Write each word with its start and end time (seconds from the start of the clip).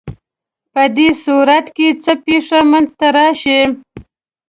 په 0.73 0.83
دې 0.95 1.09
صورت 1.23 1.65
کې 1.75 1.87
څه 2.03 2.13
پېښه 2.25 2.59
منځ 2.71 2.89
ته 2.99 3.07
راشي؟ 3.17 3.59